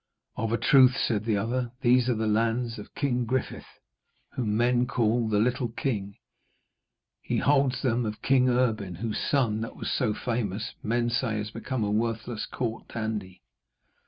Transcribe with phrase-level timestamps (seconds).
[0.35, 3.67] 'Of a truth,' said the other, 'these are the lands of King Griffith,
[4.31, 6.15] whom men call the Little King.
[7.21, 11.51] He holds them of King Erbin, whose son, that was so famous, men say has
[11.51, 13.43] become a worthless court dandy.'